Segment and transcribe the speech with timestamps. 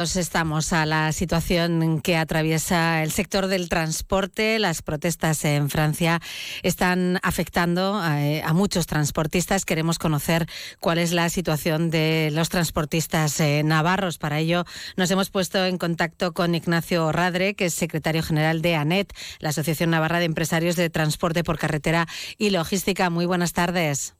[0.00, 4.58] Estamos a la situación que atraviesa el sector del transporte.
[4.58, 6.22] Las protestas en Francia
[6.62, 9.66] están afectando eh, a, muchos transportistas.
[9.66, 10.46] Queremos conocer
[10.78, 14.16] cuál es la situación de los transportistas eh, navarros.
[14.16, 14.64] Para ello
[14.96, 19.50] nos hemos puesto en contacto con Ignacio Radre, que es secretario general de ANET, la
[19.50, 22.08] Asociación Navarra de Empresarios de Transporte por Carretera
[22.38, 23.10] y Logística.
[23.10, 24.14] Muy buenas tardes.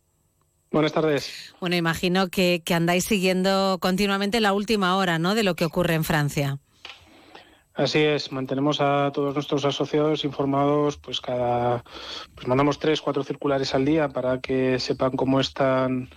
[0.71, 1.55] Buenas tardes.
[1.59, 5.35] Bueno, imagino que, andáis siguiendo continuamente la última hora ¿no?
[5.35, 6.59] de lo que ocurre en Francia.
[7.75, 11.83] Así es, mantenemos a todos nuestros asociados informados, pues cada,
[12.35, 16.11] pues mandamos tres, cuatro circulares al día para que sepan cómo están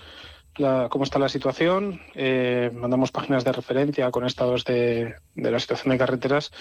[0.57, 2.01] la, cómo está la situación.
[2.13, 6.51] Eh, mandamos páginas de referencia con estados de, de, la situación de carreteras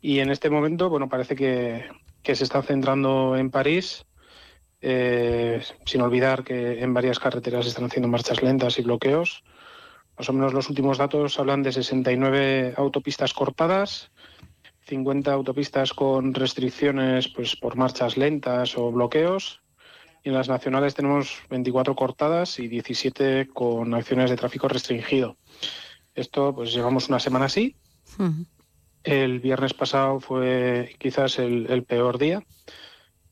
[0.00, 1.88] y en este momento, bueno, parece que,
[2.22, 4.04] que se está centrando en París
[4.82, 9.44] eh, sin olvidar que en varias carreteras están haciendo marchas lentas y bloqueos.
[10.18, 14.10] Más o menos los últimos datos hablan de 69 autopistas cortadas,
[14.86, 19.60] 50 autopistas con restricciones pues, por marchas lentas o bloqueos.
[20.22, 25.36] Y en las nacionales tenemos 24 cortadas y 17 con acciones de tráfico restringido.
[26.14, 27.76] Esto, pues llevamos una semana así.
[29.02, 32.42] El viernes pasado fue quizás el peor día.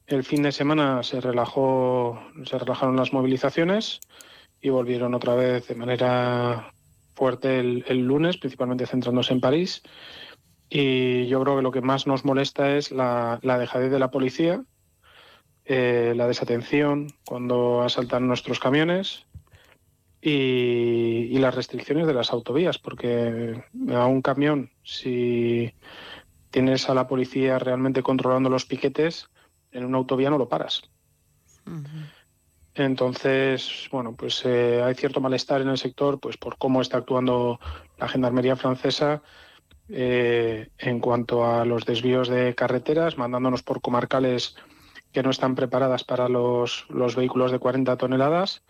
[0.09, 4.01] El fin de semana se relajó, se relajaron las movilizaciones
[4.59, 6.73] y volvieron otra vez de manera
[7.15, 9.83] fuerte el, lunes, principalmente centrándose en París.
[10.71, 14.65] Y yo creo que lo que más nos molesta es la, dejadez de la policía,
[15.67, 19.27] eh, la desatención cuando asaltan nuestros camiones
[20.23, 25.75] y, y, las restricciones de las autovías, porque a un camión, si
[26.51, 29.29] tienes a la policía realmente controlando los piquetes,
[29.73, 30.83] en una autovía no lo paras.
[32.75, 37.59] Entonces, bueno, pues eh, hay cierto malestar en el sector pues por cómo está actuando
[37.99, 39.23] la gendarmería francesa
[39.89, 44.55] eh, en cuanto a los desvíos de carreteras, mandándonos por comarcales
[45.13, 48.63] que no están preparadas para los, los vehículos de 40 toneladas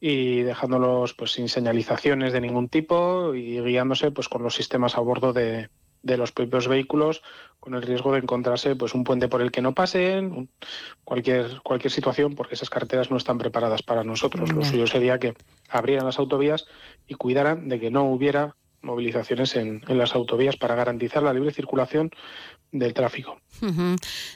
[0.00, 5.00] y dejándolos pues sin señalizaciones de ningún tipo y guiándose pues con los sistemas a
[5.00, 5.68] bordo de,
[6.02, 7.22] de los propios vehículos
[7.58, 10.48] con el riesgo de encontrarse pues un puente por el que no pasen,
[11.04, 14.52] cualquier cualquier situación porque esas carreteras no están preparadas para nosotros.
[14.52, 15.34] Lo suyo sería que
[15.68, 16.66] abrieran las autovías
[17.06, 22.10] y cuidaran de que no hubiera movilizaciones en, las autovías para garantizar la libre circulación
[22.72, 23.38] del tráfico.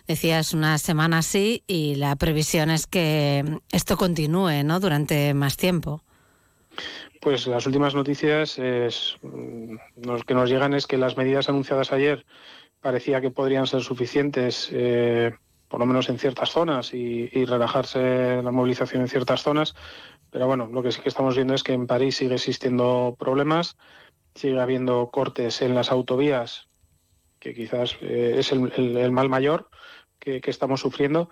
[0.06, 4.80] Decías una semana así y la previsión es que esto continúe ¿no?
[4.80, 6.03] durante más tiempo.
[7.20, 9.76] Pues las últimas noticias es, mm,
[10.26, 12.26] que nos llegan es que las medidas anunciadas ayer
[12.84, 15.34] parecía que podrían ser suficientes, eh,
[15.68, 19.74] por lo menos en ciertas zonas, y, relajarse la movilización en ciertas zonas.
[20.30, 23.78] Pero bueno, lo que sí que estamos viendo es que en París sigue existiendo problemas,
[24.34, 26.68] sigue habiendo cortes en las autovías,
[27.38, 29.70] que quizás eh, es el, mal mayor
[30.18, 31.30] que, estamos sufriendo,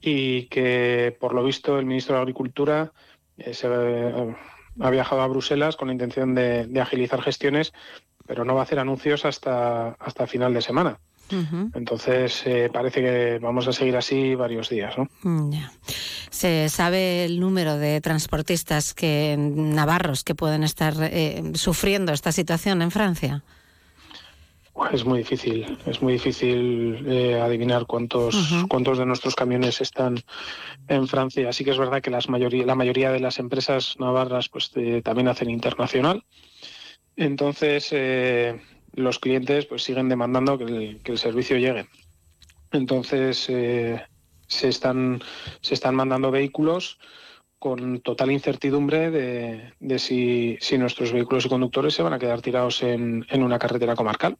[0.00, 2.92] y que por lo visto el ministro de Agricultura
[3.36, 3.68] eh, se,
[4.80, 7.72] ha viajado a Bruselas con la intención de, agilizar gestiones,
[8.26, 10.98] pero no va a hacer anuncios hasta, hasta final de semana.
[11.74, 14.96] Entonces eh, parece que vamos a seguir así varios días.
[14.96, 15.08] ¿no?
[15.22, 15.52] Mm,
[16.30, 22.80] ¿Se sabe el número de transportistas que navarros que pueden estar eh, sufriendo esta situación
[22.80, 23.42] en Francia?
[24.92, 28.36] Es muy difícil, es muy difícil eh, adivinar cuántos,
[28.68, 30.18] cuántos de nuestros camiones están
[30.86, 31.48] en Francia.
[31.48, 35.02] Así que es verdad que las mayoría, la mayoría de las empresas navarras pues, eh,
[35.02, 36.24] también hacen internacional.
[37.16, 38.60] Entonces, eh,
[38.94, 41.86] los clientes pues, siguen demandando que el, servicio llegue.
[42.72, 45.20] Entonces, se, están,
[45.60, 46.98] se están mandando vehículos
[47.58, 52.40] con total incertidumbre de, de si, si, nuestros vehículos y conductores se van a quedar
[52.40, 54.38] tirados en, en una carretera comarcal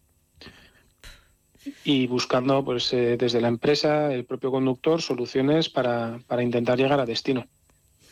[1.84, 7.00] y buscando pues eh, desde la empresa, el propio conductor, soluciones para, para intentar llegar
[7.00, 7.46] a destino.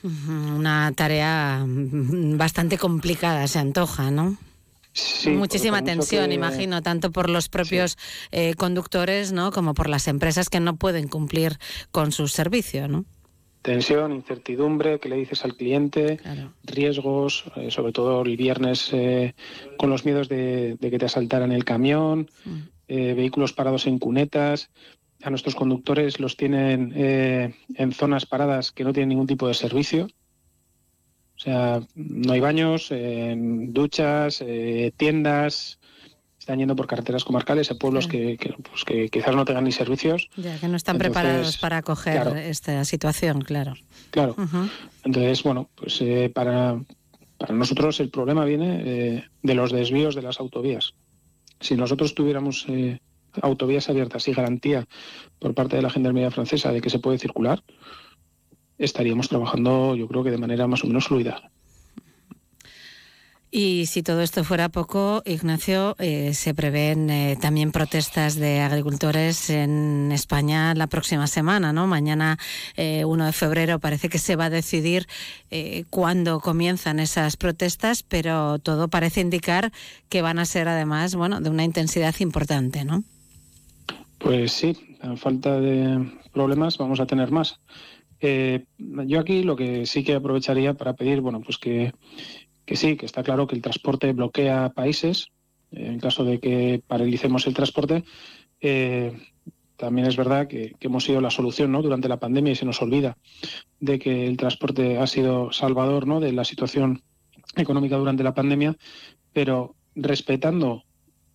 [0.02, 4.36] Una tarea bastante complicada se antoja, ¿no?
[4.92, 7.98] Sí, Muchísima tensión, imagino, tanto por los propios
[8.30, 9.50] eh, conductores, ¿no?
[9.52, 11.58] Como por las empresas que no pueden cumplir
[11.90, 13.04] con su servicio, ¿no?
[13.62, 16.20] Tensión, incertidumbre, que le dices al cliente,
[16.62, 18.92] riesgos, eh, sobre todo el viernes
[19.76, 22.75] con los miedos de, que te asaltaran el camión, mm.
[22.88, 24.70] Eh, vehículos parados en cunetas.
[25.22, 29.54] A nuestros conductores los tienen eh, en zonas paradas que no tienen ningún tipo de
[29.54, 30.06] servicio.
[31.36, 32.90] O sea, no hay baños,
[33.68, 35.78] duchas, eh, tiendas.
[36.38, 38.38] Están yendo por carreteras comarcales a pueblos que,
[38.70, 40.30] pues, que, quizás no tengan ni servicios.
[40.36, 43.74] Ya, que no están preparados para acoger esta situación, claro.
[44.10, 44.36] Claro.
[45.04, 46.02] Entonces, bueno, pues
[46.32, 46.80] para,
[47.36, 50.94] para nosotros el problema viene de los desvíos de las autovías.
[51.60, 53.00] Si nosotros tuviéramos eh,
[53.42, 54.86] autovías abiertas y garantía
[55.38, 57.62] por parte de la Gendarmería francesa de que se puede circular,
[58.78, 61.50] estaríamos trabajando, yo creo que de manera más o menos fluida.
[63.58, 69.48] Y si todo esto fuera poco, Ignacio, eh, se prevén eh, también protestas de agricultores
[69.48, 71.86] en España la próxima semana, ¿no?
[71.86, 72.36] Mañana,
[72.76, 75.06] 1 eh, de febrero, parece que se va a decidir
[75.88, 79.72] cuándo comienzan esas protestas, pero todo parece indicar
[80.10, 83.04] que van a ser además, bueno, de una intensidad importante, ¿no?
[84.18, 87.58] Pues sí, a falta de problemas vamos a tener más.
[88.20, 91.94] yo aquí lo que sí que aprovecharía para pedir, bueno, pues que
[92.66, 95.30] que sí, que está claro que el transporte bloquea países.
[95.70, 98.04] En caso de que paralicemos el transporte,
[98.60, 99.16] eh,
[99.76, 101.82] también es verdad que, hemos sido la solución ¿no?
[101.82, 103.16] durante la pandemia y se nos olvida
[103.80, 106.20] de que el transporte ha sido salvador ¿no?
[106.20, 107.02] de la situación
[107.56, 108.76] económica durante la pandemia,
[109.32, 110.84] pero respetando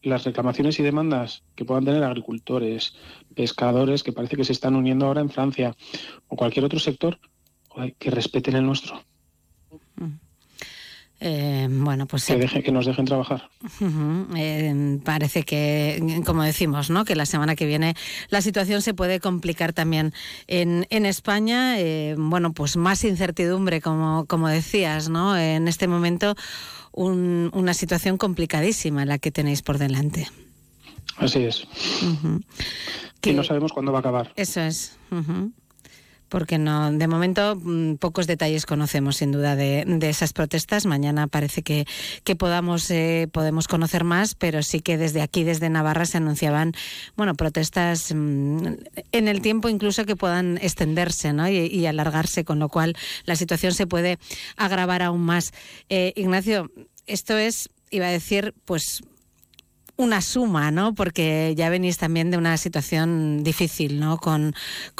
[0.02, 2.96] las reclamaciones y demandas que puedan tener agricultores,
[3.36, 5.76] pescadores, que parece que se están uniendo ahora en Francia,
[6.28, 7.20] o cualquier otro sector,
[8.00, 9.02] que respeten el nuestro.
[9.96, 10.31] Mm.
[11.24, 13.48] Eh, bueno, pues que, deje, que nos dejen trabajar.
[14.36, 17.06] Eh, parece que, como decimos, ¿no?
[17.06, 17.94] que la semana que viene
[18.30, 20.14] la situación se puede complicar también
[20.48, 21.80] en, en España.
[21.80, 25.38] Eh, bueno, pues más incertidumbre, como, como decías, ¿no?
[25.38, 26.36] En este momento
[26.94, 30.28] una situación complicadísima la que tenéis por delante.
[31.18, 31.68] Así es.
[33.22, 34.34] Que no sabemos cuándo va a acabar.
[34.36, 34.98] Eso es
[36.32, 40.86] porque no, de momento mm, pocos detalles conocemos sin duda de, esas protestas.
[40.86, 41.86] Mañana parece que,
[42.24, 46.72] que podamos eh, podemos conocer más, pero sí que desde aquí, desde Navarra, se anunciaban
[47.18, 48.66] bueno protestas mm,
[49.12, 51.50] en el tiempo incluso que puedan extenderse ¿no?
[51.50, 52.96] y, alargarse, con lo cual
[53.26, 54.18] la situación se puede
[54.56, 55.52] agravar aún más.
[55.90, 56.72] Eh, Ignacio,
[57.08, 59.02] esto es iba a decir, pues
[60.04, 60.94] una suma, ¿no?
[60.94, 64.18] Porque ya venís también de una situación difícil, ¿no?
[64.18, 64.54] Con,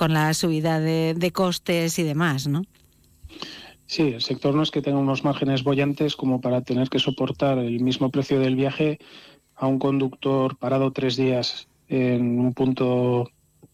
[0.08, 2.64] la subida de, costes y demás, ¿no?
[3.86, 7.58] Sí, el sector no es que tenga unos márgenes bollantes como para tener que soportar
[7.58, 9.00] el mismo precio del viaje
[9.56, 13.30] a un conductor parado tres días en un punto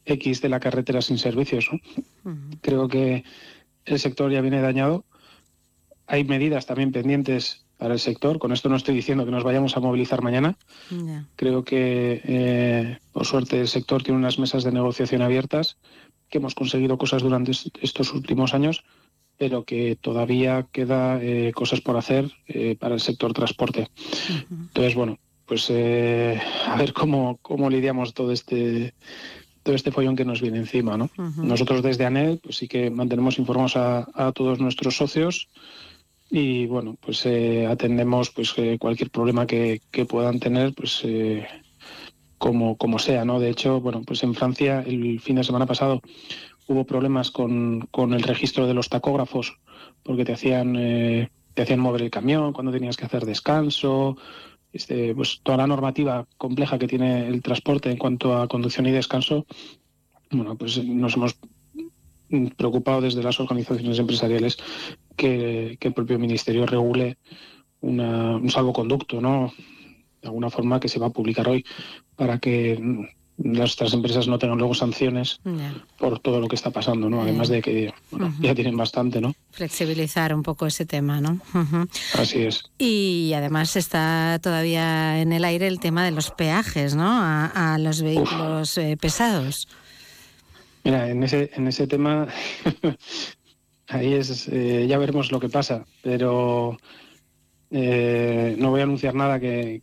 [0.06, 1.70] X de la carretera sin servicios.
[2.62, 3.24] Creo que
[3.86, 5.06] el sector ya viene dañado.
[6.08, 8.40] Hay medidas también pendientes para el sector.
[8.40, 10.58] Con esto no estoy diciendo que nos vayamos a movilizar mañana.
[11.36, 15.78] Creo que, eh, por suerte, el sector tiene unas mesas de negociación abiertas,
[16.30, 18.84] que hemos conseguido cosas durante estos últimos años,
[19.38, 23.88] pero que todavía queda eh, cosas por hacer eh, para el sector transporte.
[24.50, 28.94] Entonces, bueno, pues a ver cómo, cómo lidiamos todo este
[29.64, 30.96] todo este follón que nos viene encima.
[30.96, 31.10] ¿no?
[31.18, 35.50] Nosotros desde ANED pues sí que mantenemos informados a, a todos nuestros socios
[36.30, 41.48] y bueno, pues eh, atendemos pues eh, cualquier problema que, puedan tener, pues eh,
[42.38, 43.40] como, como sea, ¿no?
[43.40, 46.02] De hecho, bueno, pues en Francia el fin de semana pasado
[46.68, 49.58] hubo problemas con, con el registro de los tacógrafos
[50.04, 54.16] porque te hacían te hacían mover el camión cuando tenías que hacer descanso,
[54.72, 58.92] este, pues toda la normativa compleja que tiene el transporte en cuanto a conducción y
[58.92, 59.48] descanso.
[60.30, 61.40] Bueno, pues nos hemos
[62.58, 64.58] preocupado desde las organizaciones empresariales
[65.18, 67.18] que, el propio ministerio regule
[67.82, 69.54] un salvoconducto, ¿no?
[70.22, 71.66] De alguna forma que se va a publicar hoy
[72.16, 72.80] para que
[73.38, 75.40] nuestras empresas no tengan luego sanciones
[76.00, 77.22] por todo lo que está pasando, ¿no?
[77.22, 77.94] Además de que
[78.40, 79.34] ya tienen bastante, ¿no?
[79.52, 81.40] Flexibilizar un poco ese tema, ¿no?
[82.16, 82.64] Así es.
[82.80, 87.08] Y además está todavía en el aire el tema de los peajes, ¿no?
[87.08, 89.68] A, los vehículos eh, pesados.
[90.84, 92.28] Mira, en ese, en ese tema,
[93.88, 96.78] ahí es, eh, ya veremos lo que pasa, pero
[97.72, 99.82] eh, no voy a anunciar nada que,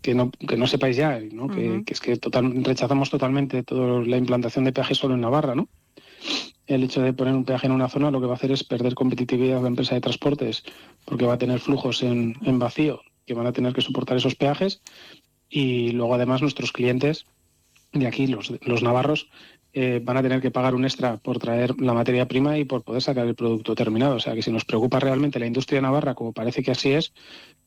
[0.00, 1.48] que, no, que no sepáis ya, ¿no?
[1.48, 5.68] que, es que total, rechazamos totalmente toda la implantación de peajes solo en Navarra, ¿no?
[6.66, 8.64] El hecho de poner un peaje en una zona lo que va a hacer es
[8.64, 10.64] perder competitividad de la empresa de transportes,
[11.04, 14.34] porque va a tener flujos en, en vacío que van a tener que soportar esos
[14.34, 14.80] peajes
[15.48, 17.26] y luego además nuestros clientes
[17.94, 19.28] de aquí, los, los navarros,
[19.76, 22.84] eh, van a tener que pagar un extra por traer la materia prima y por
[22.84, 24.14] poder sacar el producto terminado.
[24.14, 27.12] O sea que si nos preocupa realmente la industria navarra, como parece que así es,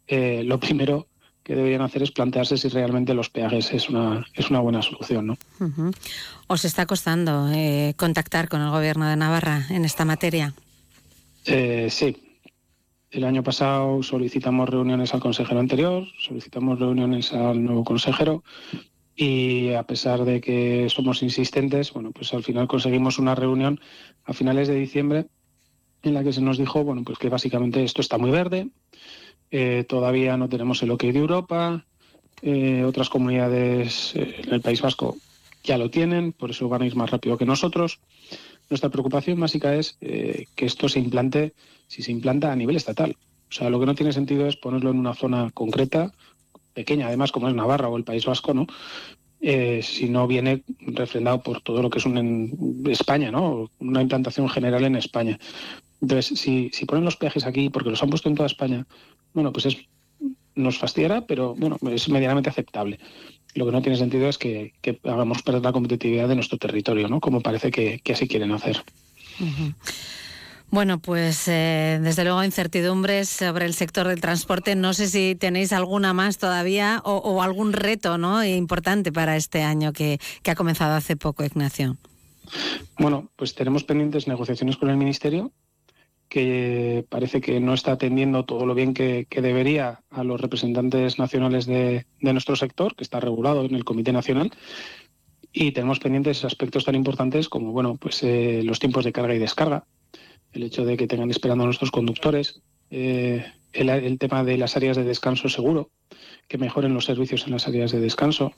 [0.07, 1.07] eh, lo primero
[1.43, 5.27] que deberían hacer es plantearse si realmente los peajes es una, es una buena solución.
[5.27, 5.37] ¿no?
[6.47, 10.53] ¿Os está costando eh, contactar con el Gobierno de Navarra en esta materia?
[11.43, 12.23] sí.
[13.09, 18.43] El año pasado solicitamos reuniones al consejero anterior, solicitamos reuniones al nuevo consejero
[19.19, 23.81] y a pesar de que somos insistentes, bueno, pues al final conseguimos una reunión
[24.23, 25.25] a finales de diciembre
[26.03, 28.69] en la que se nos dijo, bueno, pues que básicamente esto está muy verde,
[29.49, 31.83] eh, todavía no tenemos el OK de Europa,
[32.43, 35.17] eh, otras comunidades eh, en el País Vasco
[35.63, 37.99] ya lo tienen, por eso van a ir más rápido que nosotros.
[38.69, 41.53] Nuestra preocupación básica es que esto se implante,
[41.87, 43.17] si se implanta a nivel estatal.
[43.49, 46.13] O sea, lo que no tiene sentido es ponerlo en una zona concreta,
[46.77, 48.67] pequeña además, como es Navarra o el País Vasco, ¿no?
[49.41, 53.71] Eh, si no viene refrendado por todo lo que es un, en España, ¿no?
[53.79, 55.39] Una implantación general en España.
[56.01, 58.85] Entonces, si, si ponen los peajes aquí, porque los han puesto en toda España,
[59.33, 59.77] bueno, pues es
[60.53, 62.99] nos fastidiará, pero bueno, es medianamente aceptable.
[63.55, 67.19] Lo que no tiene sentido es que, hagamos perder la competitividad de nuestro territorio, ¿no?
[67.19, 68.83] Como parece que, así quieren hacer.
[70.69, 74.75] Bueno, pues eh, desde luego incertidumbres sobre el sector del transporte.
[74.75, 78.43] No sé si tenéis alguna más todavía o, algún reto ¿no?
[78.43, 81.95] importante para este año que, ha comenzado hace poco, Ignacio.
[82.99, 85.51] Bueno, pues tenemos pendientes negociaciones con el Ministerio
[86.27, 91.65] que parece que no está atendiendo todo lo bien que, debería a los representantes nacionales
[91.65, 94.51] de, nuestro sector, que está regulado en el Comité Nacional.
[95.53, 99.39] Y tenemos pendientes aspectos tan importantes como bueno, pues, eh, los tiempos de carga y
[99.39, 99.85] descarga,
[100.57, 104.97] el hecho de que tengan esperando a nuestros conductores, eh, el, tema de las áreas
[104.97, 105.91] de descanso seguro,
[106.47, 108.53] que mejoren los servicios en las áreas de descanso.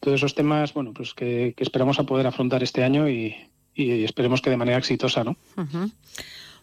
[0.00, 3.34] Todos esos temas, bueno, pues que, esperamos a poder afrontar este año y,
[3.74, 5.36] esperemos que de manera exitosa, ¿no?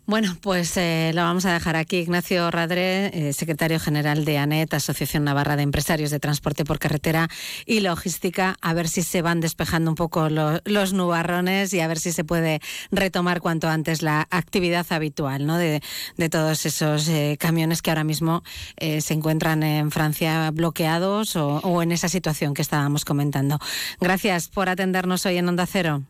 [0.06, 1.96] Bueno, pues eh, lo vamos a dejar aquí.
[2.00, 7.30] Ignacio Radre, eh, secretario general de ANET, Asociación Navarra de Empresarios de Transporte por Carretera
[7.66, 12.00] y Logística, a ver si se van despejando un poco los nubarrones y a ver
[12.00, 12.60] si se puede
[12.92, 15.58] retomar cuanto antes la actividad habitual ¿no?
[15.58, 15.82] de,
[16.30, 18.44] todos esos eh, camiones que ahora mismo
[18.78, 23.58] se encuentran en Francia bloqueados o, o en esa situación que estábamos comentando.
[24.02, 26.04] Gracias por atendernos hoy en Onda Cero.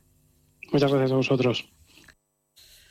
[0.72, 1.73] Muchas gracias a vosotros.